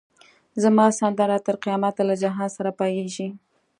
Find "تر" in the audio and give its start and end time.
1.45-1.55